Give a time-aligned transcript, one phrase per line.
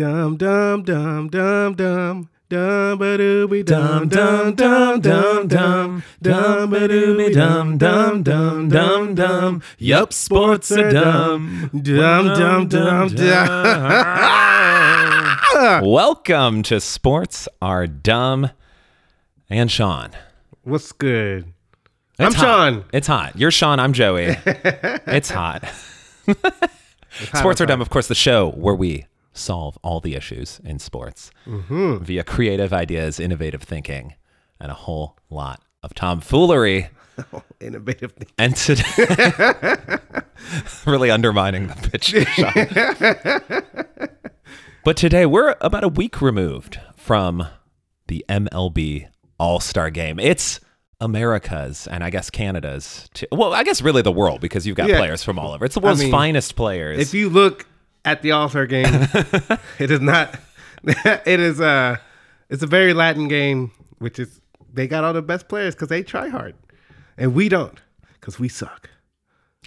[0.00, 2.30] Dum dum dum dum dum.
[2.48, 9.14] Dum ba dooby dum dum dum dum dum dum ba dooby dum dum dum dum
[9.14, 9.62] dum.
[9.76, 11.68] Yup, sports are dumb.
[11.82, 13.36] Dum dum dum dum.
[15.84, 18.48] Welcome to Sports Are Dumb
[19.50, 20.12] and Sean.
[20.62, 21.52] What's good?
[22.18, 22.42] It's I'm hot.
[22.42, 22.84] Sean.
[22.94, 23.36] It's hot.
[23.36, 23.78] You're Sean.
[23.78, 24.34] I'm Joey.
[24.46, 25.70] it's hot.
[27.34, 31.30] Sports Are Dumb, of course, the show where we solve all the issues in sports
[31.46, 31.98] mm-hmm.
[31.98, 34.14] via creative ideas, innovative thinking,
[34.60, 36.88] and a whole lot of tomfoolery.
[37.34, 38.28] Oh, innovative thing.
[38.38, 38.82] And today,
[40.86, 42.14] really undermining the pitch.
[44.82, 47.46] But today, we're about a week removed from
[48.06, 50.18] the MLB All Star Game.
[50.18, 50.58] It's
[51.02, 53.10] America's and I guess Canada's.
[53.12, 53.26] Too.
[53.30, 54.96] Well, I guess really the world because you've got Yeah.
[54.96, 55.66] players from all over.
[55.66, 56.98] It's the world's mean, finest players.
[56.98, 57.66] If you look
[58.04, 58.86] at the All Star game,
[59.78, 60.38] it is not.
[60.84, 61.96] It is uh
[62.48, 64.40] It's a very Latin game, which is
[64.72, 66.54] they got all the best players because they try hard,
[67.18, 67.78] and we don't
[68.14, 68.88] because we suck.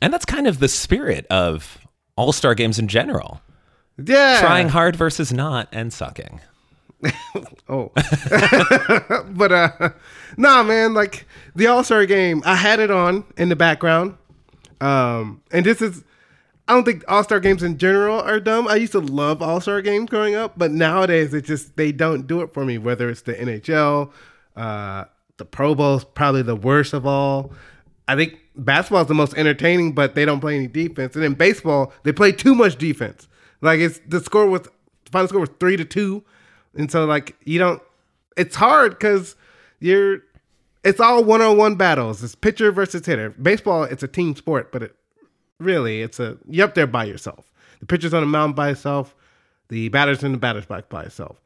[0.02, 1.78] and that's kind of the spirit of
[2.16, 3.42] All Star games in general.
[4.04, 6.42] Yeah, Trying hard versus not and sucking.
[7.70, 7.92] Oh,
[9.32, 9.90] but uh,
[10.38, 10.94] nah, man.
[10.94, 14.18] Like the All Star game, I had it on in the background.
[14.82, 16.04] Um, and this is,
[16.68, 18.68] I don't think All Star games in general are dumb.
[18.68, 22.26] I used to love All Star games growing up, but nowadays it just they don't
[22.26, 22.78] do it for me.
[22.78, 24.12] Whether it's the NHL,
[24.56, 25.06] uh,
[25.38, 27.52] the Pro Bowl's probably the worst of all.
[28.08, 31.16] I think basketball's the most entertaining, but they don't play any defense.
[31.16, 33.28] And in baseball, they play too much defense.
[33.62, 36.24] Like it's the score was the final score was three to two,
[36.76, 37.82] and so like you don't.
[38.38, 39.36] It's hard because
[39.80, 40.20] you're.
[40.84, 42.24] It's all one on one battles.
[42.24, 43.30] It's pitcher versus hitter.
[43.32, 44.96] Baseball, it's a team sport, but it
[45.64, 47.52] really it's a you're up there by yourself.
[47.80, 49.16] The pitcher's on the mound by himself.
[49.70, 51.38] The batter's in the batter's box by himself.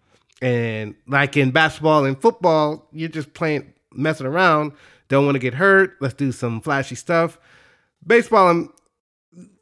[0.42, 4.74] And like in basketball and football, you're just playing, messing around.
[5.08, 5.96] Don't want to get hurt.
[6.00, 7.40] Let's do some flashy stuff.
[8.06, 8.74] Baseball, um,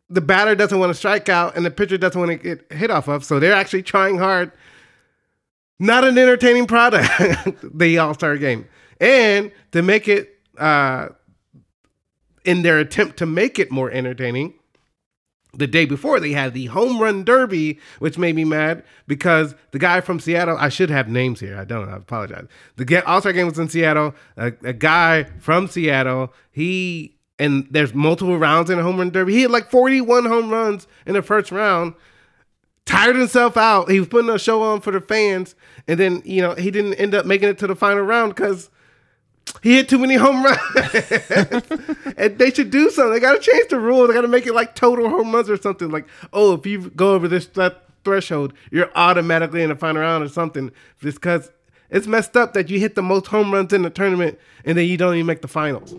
[0.09, 2.91] the batter doesn't want to strike out, and the pitcher doesn't want to get hit
[2.91, 3.23] off of.
[3.23, 4.51] So they're actually trying hard.
[5.79, 7.09] Not an entertaining product,
[7.77, 8.67] the All Star game,
[9.01, 11.09] and to make it, uh,
[12.45, 14.53] in their attempt to make it more entertaining,
[15.57, 19.79] the day before they had the home run derby, which made me mad because the
[19.79, 21.57] guy from Seattle, I should have names here.
[21.57, 21.89] I don't.
[21.89, 22.47] I apologize.
[22.75, 24.15] The All Star game was in Seattle.
[24.37, 29.33] A, a guy from Seattle, he and there's multiple rounds in a home run derby.
[29.33, 31.93] He had like 41 home runs in the first round.
[32.85, 33.89] Tired himself out.
[33.89, 35.55] He was putting a show on for the fans,
[35.87, 38.69] and then you know he didn't end up making it to the final round because
[39.61, 40.59] he hit too many home runs.
[42.17, 43.13] and they should do something.
[43.13, 44.07] They got to change the rule.
[44.07, 45.89] They got to make it like total home runs or something.
[45.89, 50.23] Like, oh, if you go over this that threshold, you're automatically in the final round
[50.23, 50.71] or something.
[51.01, 51.51] Just because
[51.89, 54.85] it's messed up that you hit the most home runs in the tournament and then
[54.87, 55.95] you don't even make the finals.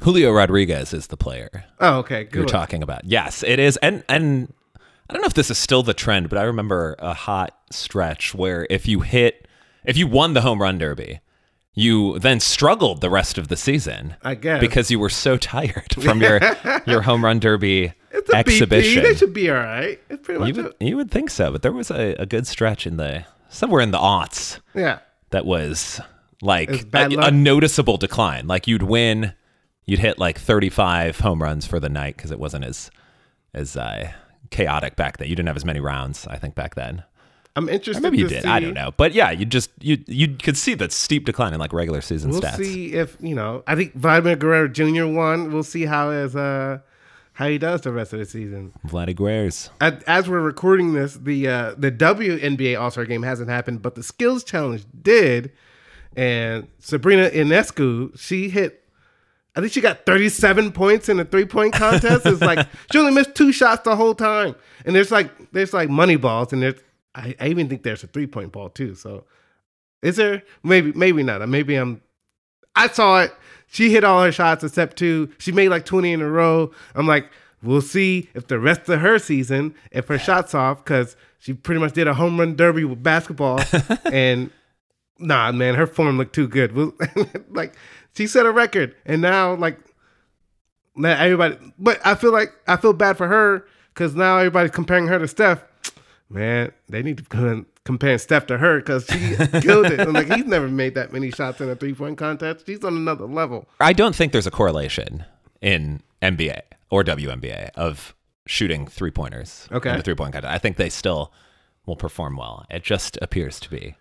[0.00, 2.34] Julio Rodriguez is the player Oh, okay, good.
[2.34, 3.04] you're talking about.
[3.04, 3.76] Yes, it is.
[3.78, 4.52] And and
[5.08, 8.34] I don't know if this is still the trend, but I remember a hot stretch
[8.34, 9.46] where if you hit
[9.84, 11.20] if you won the home run derby,
[11.74, 14.16] you then struggled the rest of the season.
[14.22, 14.60] I guess.
[14.60, 16.40] Because you were so tired from your
[16.86, 19.02] your home run derby It's a exhibition.
[19.02, 19.06] BP.
[19.06, 20.00] They should be all right.
[20.08, 22.46] It's pretty you much would, you would think so, but there was a, a good
[22.46, 25.00] stretch in the somewhere in the aughts yeah.
[25.30, 26.00] that was
[26.40, 28.46] like a, a noticeable decline.
[28.46, 29.34] Like you'd win,
[29.84, 32.90] you'd hit like 35 home runs for the night because it wasn't as
[33.54, 34.10] as uh,
[34.50, 35.28] chaotic back then.
[35.28, 37.04] You didn't have as many rounds, I think, back then.
[37.54, 38.02] I'm interested.
[38.02, 38.46] Maybe you to did.
[38.46, 41.60] I don't know, but yeah, you just you you could see that steep decline in
[41.60, 42.58] like regular season stats.
[42.58, 43.62] We'll see if you know.
[43.66, 45.06] I think Vladimir Guerrero Jr.
[45.06, 45.52] won.
[45.52, 46.78] We'll see how as uh
[47.34, 48.72] how he does the rest of the season.
[48.86, 49.70] Vladdy Guerres.
[49.80, 54.02] As, we're recording this, the uh, the WNBA All Star Game hasn't happened, but the
[54.02, 55.52] Skills Challenge did.
[56.14, 58.80] And Sabrina Ionescu, she hit.
[59.54, 62.26] I think she got 37 points in a three point contest.
[62.26, 64.54] It's like she only missed two shots the whole time.
[64.84, 66.80] And there's like there's like money balls, and there's
[67.14, 68.94] I, I even think there's a three point ball too.
[68.94, 69.24] So
[70.02, 70.42] is there?
[70.62, 71.42] Maybe maybe not.
[71.42, 72.02] Uh, maybe I'm.
[72.74, 73.34] I saw it.
[73.68, 75.30] She hit all her shots except two.
[75.38, 76.72] She made like 20 in a row.
[76.94, 77.30] I'm like,
[77.62, 81.80] we'll see if the rest of her season, if her shots off, because she pretty
[81.80, 83.60] much did a home run derby with basketball.
[84.12, 84.50] and
[85.18, 86.72] nah, man, her form looked too good.
[87.50, 87.74] Like
[88.14, 89.78] she set a record, and now like
[90.96, 91.56] now everybody.
[91.78, 95.28] But I feel like I feel bad for her because now everybody's comparing her to
[95.28, 95.62] Steph.
[96.32, 100.00] Man, they need to go comparing Steph to her because she killed it.
[100.00, 102.66] I'm like, he's never made that many shots in a three point contest.
[102.66, 103.68] She's on another level.
[103.80, 105.24] I don't think there's a correlation
[105.60, 108.14] in NBA or WNBA of
[108.46, 109.90] shooting three pointers Okay.
[109.90, 110.52] in the three point contest.
[110.52, 111.32] I think they still
[111.86, 112.64] will perform well.
[112.70, 113.96] It just appears to be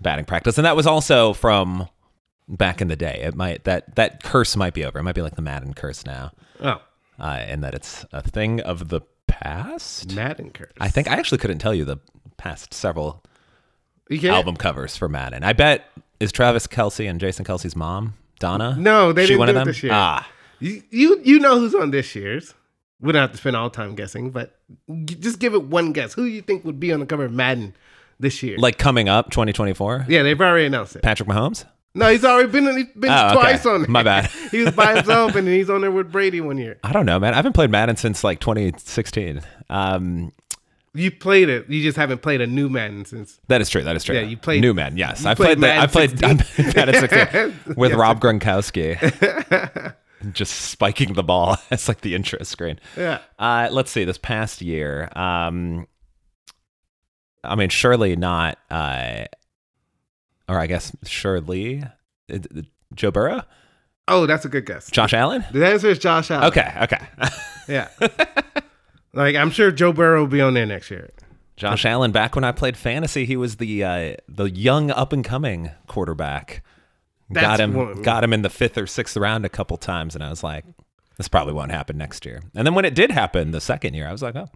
[0.00, 1.88] batting practice, and that was also from
[2.48, 3.20] back in the day.
[3.24, 4.98] It might that that curse might be over.
[4.98, 6.30] It might be like the Madden curse now,
[6.60, 6.80] Oh,
[7.18, 9.00] uh, and that it's a thing of the
[9.42, 10.14] past.
[10.14, 10.72] Madden curse.
[10.80, 11.98] I think I actually couldn't tell you the
[12.36, 13.22] past several
[14.24, 15.44] album covers for Madden.
[15.44, 15.84] I bet
[16.20, 18.76] is Travis Kelce and Jason Kelce's mom Donna.
[18.78, 19.66] No, they she didn't one do of them.
[19.66, 19.92] this year.
[19.94, 20.28] Ah,
[20.60, 22.54] You, you you know who's on this year's.
[23.00, 24.56] We don't have to spend all time guessing, but
[25.04, 26.14] just give it one guess.
[26.14, 27.74] Who do you think would be on the cover of Madden
[28.18, 28.56] this year?
[28.58, 30.06] like coming up 2024.
[30.08, 31.02] yeah, they've already announced it.
[31.02, 31.64] Patrick Mahomes.
[31.94, 33.34] No, he's already been he's been Oh, okay.
[33.34, 33.88] twice on it.
[33.88, 34.26] My bad.
[34.50, 36.78] he was by himself, and he's on there with Brady one year.
[36.84, 37.32] I don't know, man.
[37.32, 39.40] I haven't played Madden since like 2016.
[39.70, 40.32] Um,
[40.94, 41.68] You played it.
[41.68, 43.40] You just haven't played a new Madden since.
[43.48, 43.82] that is true.
[43.82, 44.14] That is true.
[44.14, 44.96] Yeah, you played- New Madden.
[44.98, 45.78] Yes, I played played.
[45.78, 49.94] I played I played Madden 16 with Rob Gronkowski,
[50.32, 52.78] just spiking the ball as like the intro screen.
[52.96, 53.20] Yeah.
[53.38, 54.04] Uh, let's see.
[54.04, 55.86] This past year, um,
[57.44, 58.58] I mean, surely not.
[58.70, 59.24] Uh,
[60.48, 61.82] or I guess surely
[62.32, 62.38] uh,
[62.94, 63.42] Joe Burrow,
[64.10, 64.90] Oh, that's a good guess.
[64.90, 65.44] Josh Allen.
[65.52, 66.46] The answer is Josh Allen.
[66.48, 67.06] Okay, okay.
[67.68, 67.88] Yeah.
[69.12, 71.10] like I'm sure Joe Burrow will be on there next year.
[71.56, 72.12] Josh Allen.
[72.12, 76.62] Back when I played fantasy, he was the uh, the young up and coming quarterback.
[77.32, 80.22] got him, one- got him in the fifth or sixth round a couple times, and
[80.24, 80.64] I was like,
[81.18, 84.08] "This probably won't happen next year." And then when it did happen the second year,
[84.08, 84.48] I was like, "Oh,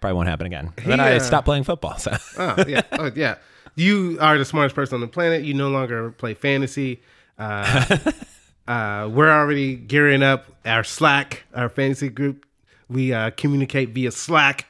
[0.00, 1.94] probably won't happen again." And then I uh, stopped playing football.
[1.98, 3.36] So Oh yeah, oh yeah.
[3.78, 5.44] You are the smartest person on the planet.
[5.44, 7.00] You no longer play fantasy.
[7.38, 7.96] Uh,
[8.68, 12.44] uh, we're already gearing up our Slack, our fantasy group.
[12.88, 14.66] We uh, communicate via Slack.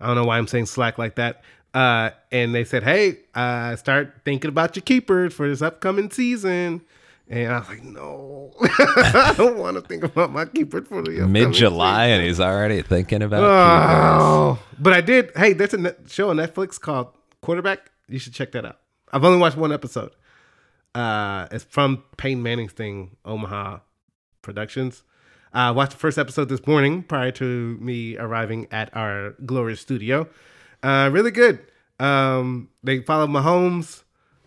[0.00, 1.42] I don't know why I'm saying Slack like that.
[1.72, 6.80] Uh, and they said, "Hey, uh, start thinking about your keepers for this upcoming season."
[7.28, 11.12] And I was like, "No, I don't want to think about my keepers for the
[11.12, 13.44] upcoming mid July, and he's already thinking about.
[13.44, 15.30] Oh, but I did.
[15.36, 17.08] Hey, there's a show on Netflix called
[17.40, 17.90] Quarterback.
[18.08, 18.78] You should check that out.
[19.12, 20.12] I've only watched one episode.
[20.94, 23.80] Uh, it's from Peyton Manning's thing, Omaha
[24.42, 25.02] Productions.
[25.52, 30.28] I watched the first episode this morning prior to me arriving at our glorious studio.
[30.82, 31.60] Uh, really good.
[31.98, 34.02] Um, they follow Mahomes,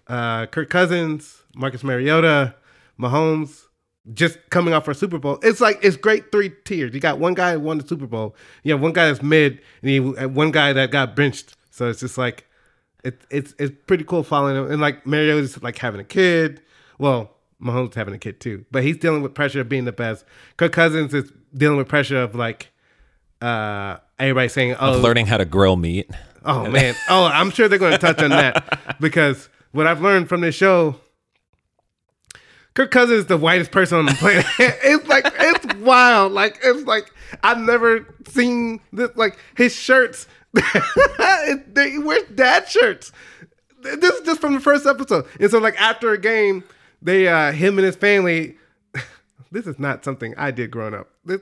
[0.07, 2.56] uh, Kirk Cousins, Marcus Mariota,
[3.00, 3.63] Mahomes,
[4.13, 5.39] just coming off for Super Bowl.
[5.41, 6.94] It's like it's great three tiers.
[6.94, 8.35] You got one guy who won the Super Bowl.
[8.63, 11.56] You have one guy that's mid, and you one guy that got benched.
[11.71, 12.45] So it's just like
[13.03, 14.71] it, it's it's pretty cool following him.
[14.71, 16.61] And like Mariota's like having a kid.
[16.97, 17.31] Well,
[17.61, 20.25] Mahomes having a kid too, but he's dealing with pressure of being the best.
[20.57, 22.71] Kirk Cousins is dealing with pressure of like
[23.41, 26.09] uh everybody saying, "Oh, Learning how to grill meat.
[26.45, 26.95] Oh man.
[27.09, 30.55] Oh, I'm sure they're going to touch on that because what I've learned from this
[30.55, 30.95] show,
[32.73, 34.45] Kirk Cousins is the whitest person on the planet.
[34.59, 36.31] it's like it's wild.
[36.31, 37.11] Like it's like
[37.43, 39.09] I've never seen this.
[39.15, 40.27] Like his shirts,
[41.67, 43.11] they, he wears dad shirts.
[43.81, 45.25] This is just from the first episode.
[45.39, 46.63] And so like after a game,
[47.01, 48.57] they uh him and his family.
[49.51, 51.09] This is not something I did growing up.
[51.25, 51.41] This,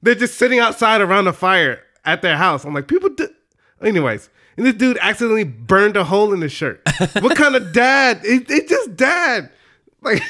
[0.00, 2.64] they're just sitting outside around the fire at their house.
[2.64, 3.28] I'm like, people do.
[3.82, 6.80] Anyways, and this dude accidentally burned a hole in his shirt.
[7.20, 8.20] what kind of dad?
[8.24, 9.50] It, it's just dad.
[10.00, 10.22] Like,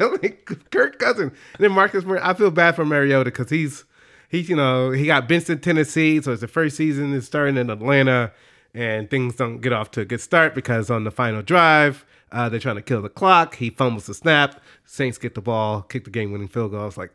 [0.00, 1.32] like Kirk Cousins.
[1.54, 3.84] And then Marcus, Mar- I feel bad for Mariota because he's,
[4.30, 6.22] he's, you know, he got in Tennessee.
[6.22, 8.32] So it's the first season is starting in Atlanta
[8.72, 12.48] and things don't get off to a good start because on the final drive, uh,
[12.48, 13.56] they're trying to kill the clock.
[13.56, 14.60] He fumbles the snap.
[14.84, 16.86] Saints get the ball, kick the game winning field goal.
[16.86, 17.12] It's like,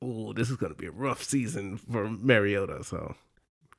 [0.00, 2.82] oh, this is going to be a rough season for Mariota.
[2.82, 3.14] So,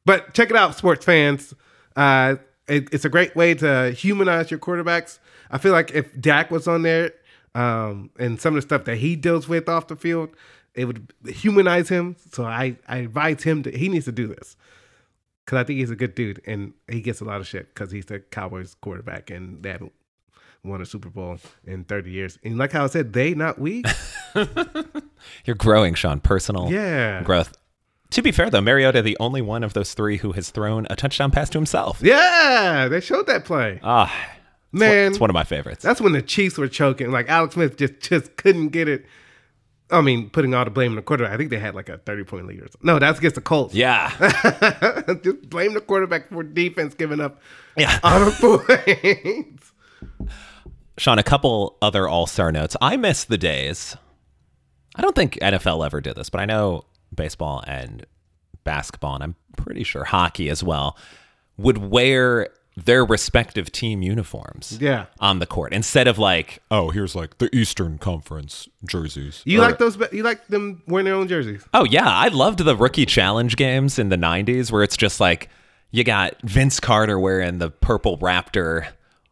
[0.06, 1.56] but check it out, sports fans.
[1.96, 2.36] Uh,
[2.68, 5.18] it, it's a great way to humanize your quarterbacks.
[5.50, 7.14] I feel like if Dak was on there
[7.56, 10.30] um, and some of the stuff that he deals with off the field,
[10.78, 12.16] it would humanize him.
[12.32, 14.56] So I, I advise him to, he needs to do this
[15.46, 17.92] because I think he's a good dude and he gets a lot of shit because
[17.92, 19.92] he's the Cowboys quarterback and they haven't
[20.64, 22.40] won a Super Bowl in 30 years.
[22.44, 23.84] And like how I said, they, not we.
[25.46, 26.20] You're growing, Sean.
[26.20, 27.24] Personal Yeah.
[27.24, 27.54] growth.
[28.12, 30.96] To be fair, though, Mariota, the only one of those three who has thrown a
[30.96, 32.00] touchdown pass to himself.
[32.02, 33.80] Yeah, they showed that play.
[33.84, 34.14] Ah,
[34.72, 35.84] Man, it's one of my favorites.
[35.84, 37.12] That's when the Chiefs were choking.
[37.12, 39.06] Like Alex Smith just just couldn't get it.
[39.90, 41.34] I mean, putting all the blame on the quarterback.
[41.34, 42.82] I think they had like a thirty point lead or something.
[42.84, 43.74] No, that's against the Colts.
[43.74, 44.10] Yeah.
[45.24, 47.42] just blame the quarterback for defense giving up
[47.78, 48.00] Yeah.
[48.04, 48.32] all the
[49.48, 49.72] points.
[50.98, 52.76] Sean, a couple other all star notes.
[52.82, 53.96] I miss the days.
[54.96, 58.06] I don't think NFL ever did this, but I know baseball and
[58.64, 60.98] basketball, and I'm pretty sure hockey as well,
[61.58, 65.06] would wear their respective team uniforms Yeah.
[65.20, 69.42] on the court instead of like, oh, here's like the Eastern Conference jerseys.
[69.46, 69.98] You Or- like those?
[70.12, 71.64] You like them wearing their own jerseys?
[71.74, 75.50] Oh yeah, I loved the rookie challenge games in the '90s where it's just like
[75.90, 78.86] you got Vince Carter wearing the purple Raptor,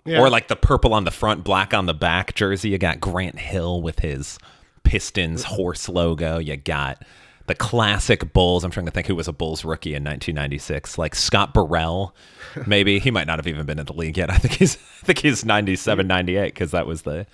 [0.06, 0.20] Yeah.
[0.22, 2.70] or like the purple on the front, black on the back jersey.
[2.70, 4.40] You got Grant Hill with his
[4.84, 6.38] Pistons horse logo.
[6.40, 7.04] You got
[7.48, 8.64] the classic Bulls.
[8.64, 12.16] I'm trying to think who was a Bulls rookie in 1996, like Scott Burrell.
[12.66, 14.30] Maybe he might not have even been in the league yet.
[14.30, 17.28] I think he's I think he's 97, 98 because that was the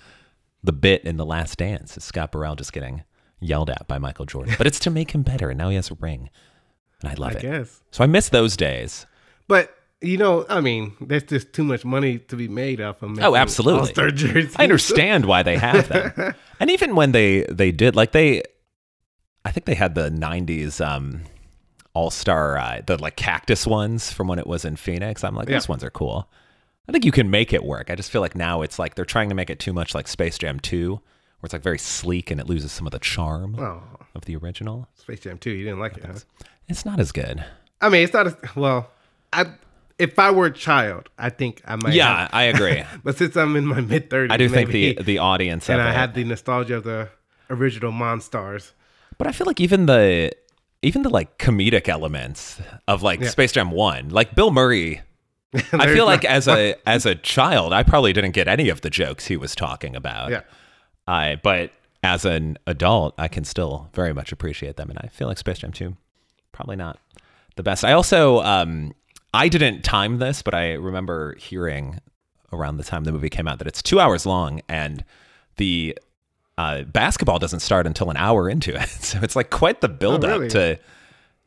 [0.62, 1.96] the bit in the Last Dance.
[1.96, 3.02] Is Scott Burrell just getting
[3.40, 4.54] yelled at by Michael Jordan?
[4.58, 6.30] But it's to make him better, and now he has a ring,
[7.00, 7.42] and I love I it.
[7.42, 7.80] guess.
[7.90, 9.06] So I miss those days.
[9.48, 13.18] But you know, I mean, there's just too much money to be made off of
[13.20, 13.80] Oh, absolutely.
[13.80, 14.54] All-Star jerseys.
[14.58, 16.34] I understand why they have them.
[16.60, 18.42] and even when they they did like they
[19.44, 21.22] I think they had the 90s um
[21.94, 25.22] all-star uh, the like cactus ones from when it was in Phoenix.
[25.24, 25.56] I'm like Yeah.
[25.56, 26.28] those ones are cool.
[26.88, 27.90] I think you can make it work.
[27.90, 30.08] I just feel like now it's like they're trying to make it too much like
[30.08, 31.00] Space Jam 2 where
[31.46, 33.82] it's like very sleek and it loses some of the charm Oh,
[34.14, 34.88] of the original.
[34.94, 36.18] Space Jam 2, you didn't like it, huh?
[36.68, 37.44] It's not as good.
[37.80, 38.90] I mean, it's not as well.
[39.32, 39.46] I
[39.98, 41.92] if I were a child, I think I might.
[41.94, 42.82] Yeah, have- I agree.
[43.04, 45.90] but since I'm in my mid 30s, I do think the the audience and I
[45.90, 47.10] it- had the nostalgia of the
[47.50, 48.72] original Monstars.
[49.18, 50.32] But I feel like even the
[50.82, 53.28] even the like comedic elements of like Yeah.
[53.28, 55.00] Space Jam 1, like Bill Murray
[55.72, 58.90] I feel like as a as a child, I probably didn't get any of the
[58.90, 60.30] jokes he was talking about.
[60.30, 60.40] yeah,
[61.06, 61.70] I but
[62.02, 65.58] as an adult, I can still very much appreciate them, and I feel like Space
[65.58, 65.96] Jam 2
[66.52, 66.98] probably not
[67.56, 67.84] the best.
[67.84, 68.94] I also um
[69.34, 71.98] I didn't time this, but I remember hearing
[72.52, 75.04] around the time the movie came out that it's two hours long, and
[75.58, 75.98] the
[76.58, 78.88] uh, basketball doesn't start until an hour into it.
[79.02, 80.48] So it's like quite the build up really?
[80.50, 80.78] to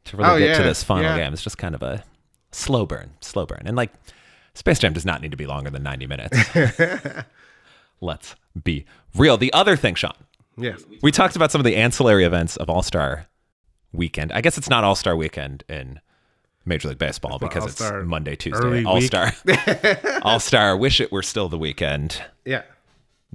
[0.06, 1.18] to really Oh, get to this final yeah.
[1.18, 1.34] game.
[1.34, 2.04] It's just kind of a
[2.52, 3.92] slow burn, slow burn, and like
[4.54, 6.38] Space Jam does not need to be longer than ninety minutes.
[8.02, 8.86] Let's be
[9.16, 9.38] real.
[9.38, 10.14] The other thing, Sean,
[10.58, 13.28] yes, we talked about some of the ancillary events of All Star
[13.94, 14.32] Weekend.
[14.34, 16.00] I guess it's not All Star Weekend in
[16.66, 19.32] Major League Baseball because All-Star it's Monday, Tuesday, All-Star.
[20.24, 20.76] All Star.
[20.76, 22.22] Wish it were still the weekend.
[22.44, 22.64] yeah.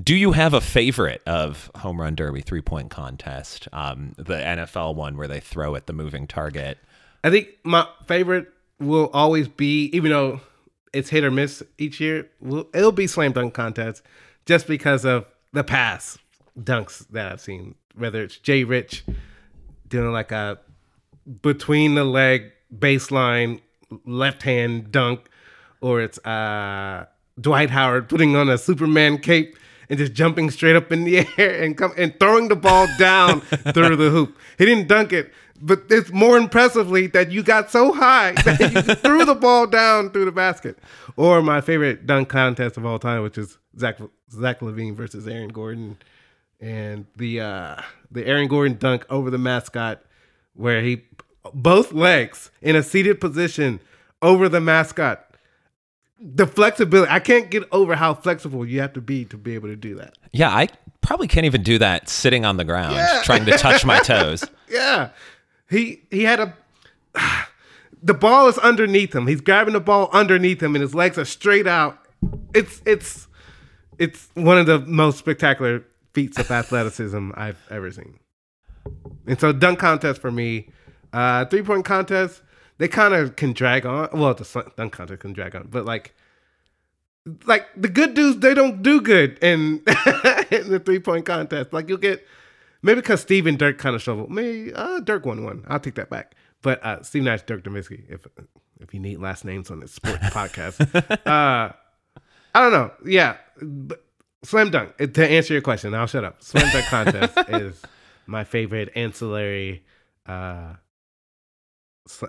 [0.00, 3.68] Do you have a favorite of home run derby three point contest?
[3.72, 6.78] Um, the NFL one where they throw at the moving target.
[7.24, 10.40] I think my favorite will always be, even though
[10.92, 14.02] it's hit or miss each year, will it'll be slam dunk contest,
[14.46, 16.18] just because of the past
[16.58, 17.74] dunks that I've seen.
[17.94, 19.04] Whether it's Jay Rich
[19.88, 20.58] doing like a
[21.42, 23.60] between the leg baseline
[24.06, 25.28] left hand dunk,
[25.80, 27.06] or it's uh,
[27.40, 29.56] Dwight Howard putting on a Superman cape
[29.90, 33.40] and just jumping straight up in the air and come and throwing the ball down
[33.74, 34.38] through the hoop.
[34.56, 38.94] He didn't dunk it, but it's more impressively that you got so high that you
[38.94, 40.78] threw the ball down through the basket.
[41.16, 43.98] Or my favorite dunk contest of all time, which is Zach
[44.30, 45.98] Zach LaVine versus Aaron Gordon,
[46.60, 50.02] and the uh, the Aaron Gordon dunk over the mascot,
[50.54, 51.02] where he
[51.52, 53.80] both legs in a seated position
[54.22, 55.26] over the mascot.
[56.22, 59.68] The flexibility, I can't get over how flexible you have to be to be able
[59.68, 60.18] to do that.
[60.32, 60.68] Yeah, I
[61.00, 63.22] probably can't even do that sitting on the ground Yeah.
[63.24, 64.44] trying to touch my toes.
[64.70, 65.10] Yeah.
[65.68, 66.54] He he had a
[68.02, 69.26] the ball is underneath him.
[69.26, 71.98] He's grabbing the ball underneath him and his legs are straight out.
[72.54, 73.26] It's it's
[73.98, 78.18] it's one of the most spectacular feats of athleticism I've ever seen.
[79.26, 80.68] And so dunk contest for me,
[81.12, 82.42] uh three point contest,
[82.80, 84.08] they kind of can drag on.
[84.14, 86.14] Well, the dunk contest can drag on, but like
[87.44, 89.82] like the good dudes, they don't do good in,
[90.50, 91.74] in the three point contest.
[91.74, 92.26] Like you'll get
[92.80, 94.28] maybe because Steve and Dirk kind of shovel.
[94.30, 95.62] Maybe uh, Dirk won one.
[95.68, 96.34] I'll take that back.
[96.62, 98.04] But uh, Steve Nash, Dirk Nowitzki.
[98.08, 98.26] If
[98.80, 100.80] if you need last names on this sports podcast,
[101.26, 101.72] uh,
[102.54, 102.92] I don't know.
[103.04, 104.02] Yeah, but
[104.42, 104.94] slam dunk.
[104.98, 106.42] Uh, To answer your question, I'll shut up.
[106.42, 107.82] Slam dunk contest is
[108.26, 109.84] my favorite ancillary
[110.24, 110.76] uh,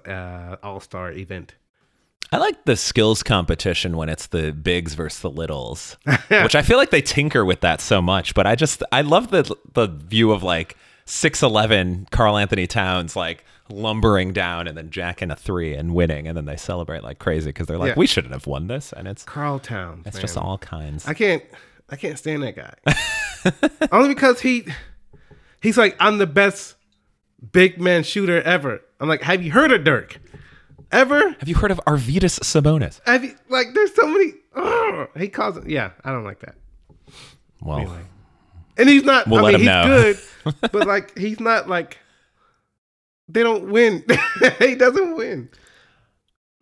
[0.07, 1.55] uh, all star event.
[2.33, 5.97] I like the skills competition when it's the bigs versus the littles,
[6.29, 8.33] which I feel like they tinker with that so much.
[8.33, 13.43] But I just I love the the view of like six eleven Karl-Anthony Towns like
[13.69, 17.49] lumbering down and then jacking a three and winning, and then they celebrate like crazy
[17.49, 17.99] because they're like, Yeah.
[17.99, 20.07] we shouldn't have won this, and it's Karl Towns.
[20.07, 20.21] it's man.
[20.21, 21.05] just all kinds.
[21.07, 21.43] I can't
[21.89, 23.89] I can't stand that guy.
[23.91, 24.67] Only because he
[25.61, 26.75] he's like, I'm the best
[27.51, 28.81] big man shooter ever.
[29.01, 30.19] I'm like, have you heard of Dirk?
[30.91, 31.31] Ever?
[31.39, 32.99] have you heard of Arvydas Sabonis?
[33.05, 36.55] Have you like there's so many ugh, he calls it yeah, I don't like that.
[37.61, 37.97] Well,
[38.77, 39.83] And he's not We'll I let mean he's know.
[39.85, 40.19] good,
[40.71, 41.97] but like he's not like
[43.29, 44.03] they don't win.
[44.59, 45.49] he doesn't win.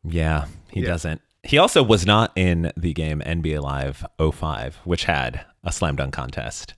[0.04, 0.88] yeah, he Yeah.
[0.88, 1.22] doesn't.
[1.44, 6.14] He also was not in the game NBA Live 05, which had a slam dunk
[6.14, 6.74] contest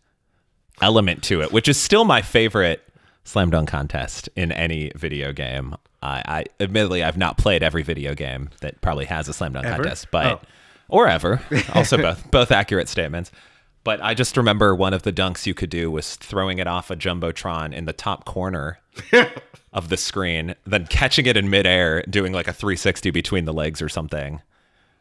[0.82, 2.82] element to it, which is still my favorite
[3.24, 5.76] slam dunk contest in any video game.
[6.02, 9.66] I, I admittedly I've not played every video game that probably has a slam dunk
[9.66, 9.76] Ever?
[9.84, 10.42] contest, but Oh.
[10.90, 11.42] or ever.
[11.74, 13.32] Also both both accurate statements.
[13.84, 16.92] But I just remember one of the dunks you could do was throwing it off
[16.92, 18.80] a jumbotron in the top corner
[19.74, 23.82] of the screen, then catching it in midair, doing like a 360 between the legs
[23.82, 24.40] or something,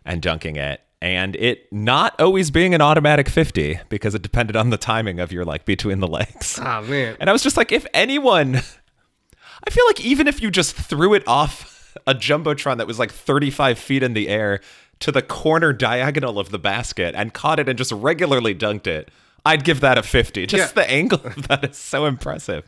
[0.07, 0.81] and dunking it.
[1.03, 5.33] And it not always being an automatic 50 because it depended on the timing of
[5.33, 6.59] your like between the legs.
[6.63, 7.17] Oh man.
[7.21, 11.15] And I was just like, if anyone, I feel like even if you just threw
[11.15, 14.61] it off a jumbotron that was like 35 feet in the air
[15.01, 19.11] to the corner diagonal of the basket and caught it and just regularly dunked it,
[19.47, 20.47] I'd give that a 50.
[20.47, 20.83] Just Yeah.
[20.85, 22.65] the angle of that is so impressive.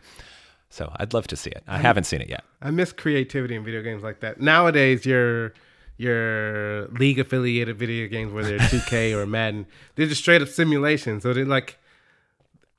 [0.70, 1.62] So I'd love to see it.
[1.68, 2.44] I haven't seen it yet.
[2.62, 4.40] I miss creativity in video games like that.
[4.40, 5.52] Nowadays, your
[6.02, 11.22] your league affiliated video games, whether they're 2K or Madden, they're just straight up simulations.
[11.22, 11.78] So they're like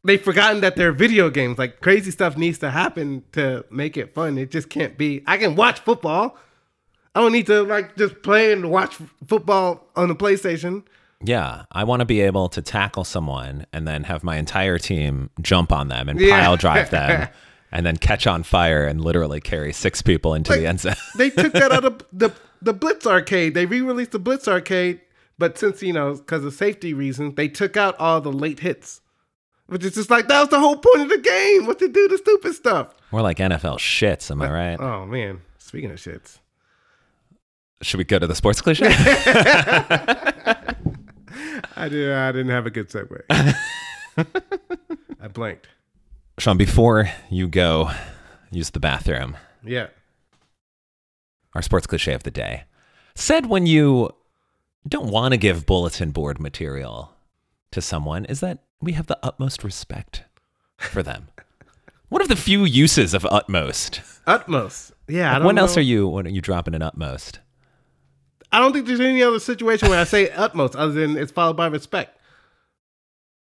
[0.04, 1.58] they've forgotten that they're video games.
[1.58, 4.38] Like crazy stuff needs to happen to make it fun.
[4.38, 5.24] It just can't be.
[5.26, 6.38] I can watch football.
[7.16, 10.84] I don't need to like just play and watch football on the PlayStation.
[11.26, 15.30] Yeah, I want to be able to tackle someone and then have my entire team
[15.42, 16.42] jump on them and Yeah.
[16.42, 17.30] pile drive them
[17.72, 20.96] and then catch on fire and literally carry six people into the end zone.
[21.18, 22.30] they took that out of the
[22.64, 23.54] the Blitz arcade.
[23.54, 25.02] They re-released the Blitz arcade,
[25.38, 29.02] but since you know because of safety reasons, they took out all the late hits,
[29.68, 31.66] which is just like that was the whole point of the game.
[31.66, 32.94] What to do the stupid stuff?
[33.12, 34.80] More like NFL shits, am I right?
[34.80, 36.40] Oh man, speaking of shits,
[37.82, 38.88] Should we go to the sports cliche?
[41.76, 43.22] I did I didn't have a good segue.
[45.22, 45.68] I blanked.
[46.40, 47.92] Sean, before you go
[48.52, 49.88] use the bathroom, Yeah.
[51.56, 52.64] Our sports cliche of the day
[53.16, 54.10] said when you
[54.88, 57.14] don't want to give bulletin board material
[57.72, 60.24] to someone is that we have the utmost respect
[60.78, 61.30] for them.
[62.10, 64.02] One of the few uses of utmost.
[64.28, 64.92] Utmost.
[65.08, 65.32] Yeah.
[65.32, 67.40] I don't When else are you when are you dropping an utmost?
[68.52, 71.58] I don't think there's any other situation where I say utmost other than it's followed
[71.58, 72.20] by respect.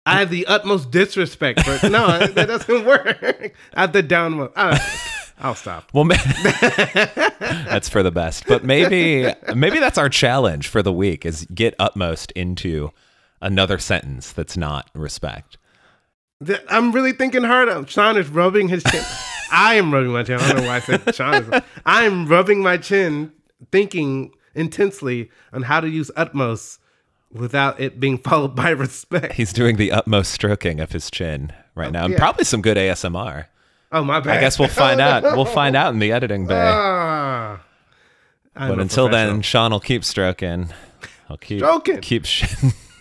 [0.07, 3.53] I have the utmost disrespect for no, that doesn't work.
[3.73, 4.53] I have the downmost.
[5.39, 5.89] I- I'll stop.
[5.93, 6.05] Well,
[7.39, 8.45] that's for the best.
[8.47, 12.91] But maybe maybe that's our challenge for the week is get utmost into
[13.41, 15.57] another sentence that's not respect.
[16.69, 17.89] I'm really thinking hard.
[17.89, 19.03] Sean is rubbing his chin.
[19.51, 20.39] I am rubbing my chin.
[20.39, 21.61] I don't know why I said Sean is.
[21.85, 23.31] I'm rubbing my chin,
[23.71, 26.79] thinking intensely on how to use utmost
[27.31, 29.33] without it being followed by respect.
[29.33, 32.19] He's doing the utmost stroking of his chin right now, and yeah.
[32.19, 33.45] probably some good ASMR.
[33.91, 34.37] Oh my bad.
[34.37, 35.23] I guess we'll find out.
[35.23, 36.55] We'll find out in the editing bay.
[36.73, 37.61] Ah.
[38.55, 39.41] But until then.
[39.41, 40.69] Sean will keep stroking.
[41.29, 41.99] I'll keep Stroking.
[42.01, 42.45] keep sh-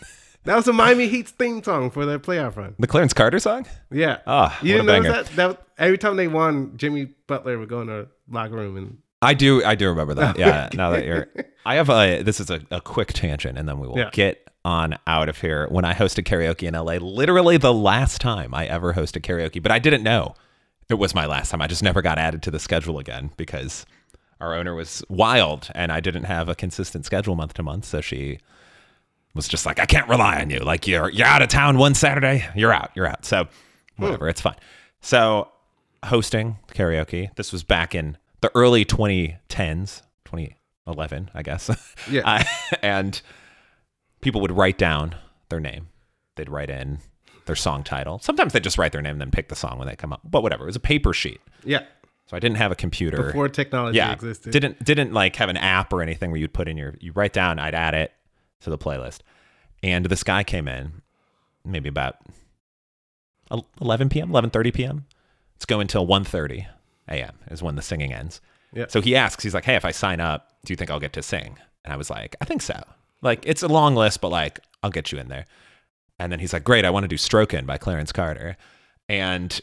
[0.44, 2.75] that was the Miami Heat's theme song for their playoff run.
[2.79, 3.66] the Clarence Carter song.
[3.90, 4.18] Yeah.
[4.27, 5.37] Ah, you what a didn't notice that?
[5.37, 9.35] That every time they won, Jimmy Butler would go in the locker room and I
[9.35, 9.64] do.
[9.64, 10.38] I do remember that.
[10.38, 10.68] Yeah.
[10.75, 11.29] now that you're,
[11.64, 12.22] I have a.
[12.22, 14.11] This is a, a quick tangent, and then we will Yeah.
[14.12, 15.66] get on out of here.
[15.68, 19.72] When I hosted karaoke in LA, literally the last time I ever hosted karaoke, but
[19.72, 20.35] I didn't know
[20.88, 21.62] it was my last time.
[21.62, 23.87] I just never got added to the schedule again because
[24.40, 27.85] our owner was wild, and I didn't have a consistent schedule month to month.
[27.87, 28.38] So she
[29.35, 30.61] was just like, I can't rely on you.
[30.61, 33.25] Like you're you're out of town one Saturday, you're out, you're out.
[33.25, 33.44] So
[33.96, 34.03] hmm.
[34.03, 34.57] whatever, it's fine.
[35.01, 35.49] So
[36.05, 37.35] hosting karaoke.
[37.37, 41.70] This was back in the early 2010s, 2011, I guess.
[42.11, 42.22] Yeah.
[42.25, 42.46] I-
[42.83, 43.20] and
[44.20, 45.14] people would write down
[45.49, 45.88] their name.
[46.37, 46.99] They'd write in
[47.46, 48.18] their song title.
[48.20, 50.20] Sometimes they just write their name and then pick the song when they come up.
[50.24, 51.40] But whatever, it was a paper sheet.
[51.64, 51.85] yeah,
[52.26, 53.22] So I didn't have a computer.
[53.24, 54.52] before technology yeah, existed.
[54.52, 57.32] didn't didn't like have an app or anything where you'd put in your you write
[57.32, 57.59] down.
[57.59, 58.12] I'd add it
[58.61, 59.20] to the playlist.
[59.82, 61.02] And this guy came in,
[61.64, 62.16] maybe about
[63.80, 65.06] 11 p.m., 11:30 p.m.
[65.54, 66.66] It's going until 1:30
[67.09, 67.35] a.m.
[67.50, 68.40] is when the singing ends.
[68.72, 68.87] Yeah.
[68.88, 71.12] So he asks, he's like, "Hey, if I sign up, do you think I'll get
[71.14, 72.82] to sing?" And I was like, "I think so."
[73.22, 75.46] Like it's a long list, but like I'll get you in there.
[76.18, 78.57] And then he's like, "Great, I want to do Strokin' by Clarence Carter."
[79.09, 79.61] And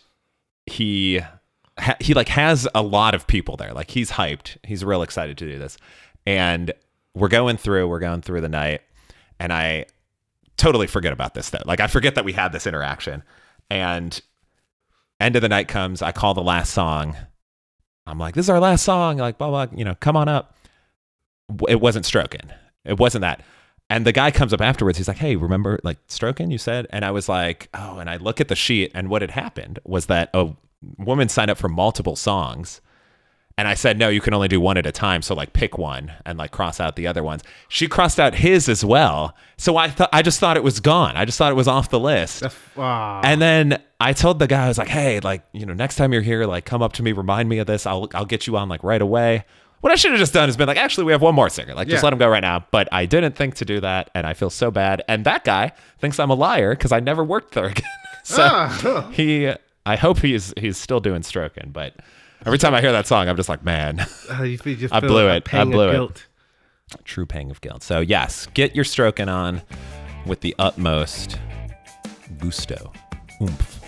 [0.66, 1.22] he
[2.00, 3.74] he like has a lot of people there.
[3.74, 4.58] Like he's hyped.
[4.64, 5.78] He's real excited to do this.
[6.26, 6.72] And
[7.16, 8.82] we're going through, we're going through the night,
[9.40, 9.86] and I
[10.58, 11.64] totally forget about this though.
[11.66, 13.24] Like I forget that we had this interaction.
[13.70, 14.20] And
[15.20, 17.16] end of the night comes, I call the last song.
[18.06, 19.18] I'm like, this is our last song.
[19.18, 20.56] Like, blah, blah, you know, come on up.
[21.70, 22.52] It wasn't Stroking.
[22.86, 23.42] It wasn't that.
[23.94, 24.98] And the guy comes up afterwards.
[24.98, 26.88] He's like, hey, remember like Stroking, you said?
[26.90, 28.90] And I was like, oh, and I look at the sheet.
[28.96, 30.50] And what had happened was that a
[30.98, 32.82] woman signed up for multiple songs.
[33.56, 35.22] And I said, no, you can only do one at a time.
[35.22, 37.44] So like pick one and like cross out the other ones.
[37.68, 39.36] She crossed out his as well.
[39.58, 41.16] So I thought I just thought it was gone.
[41.16, 42.42] I just thought it was off the list.
[42.42, 42.52] Wow.
[42.80, 43.22] Ah.
[43.24, 46.14] And then I told the guy, I was like, hey, like, you know, next time
[46.14, 47.86] you're here, like come up to me, remind me of this.
[47.86, 49.46] I'll I'll get you on like right away.
[49.84, 51.74] What I should have just done is been like, actually, we have one more singer.
[51.76, 52.06] Like, just Yeah.
[52.06, 52.66] let him go right now.
[52.72, 55.04] But I didn't think to do that, and I feel so bad.
[55.10, 57.84] And that guy thinks I'm a liar because I never worked there again.
[58.24, 59.10] so Ah.
[59.14, 59.52] he,
[59.86, 61.72] I hope he's he's still doing stroking.
[61.74, 61.96] But
[62.46, 65.28] every time I hear that song, I'm just like, man, Uh, you just I blew
[65.28, 65.54] it.
[65.54, 65.92] I blew it.
[65.92, 66.28] guilt.
[67.04, 67.84] true pang of guilt.
[67.84, 69.62] So yes, get your stroking on
[70.26, 71.38] with the utmost
[72.40, 72.94] gusto,
[73.42, 73.82] oomph,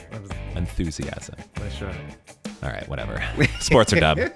[0.58, 1.36] enthusiasm.
[1.53, 1.95] That's right.
[2.63, 3.23] All right, whatever.
[3.62, 4.19] Sports are dub.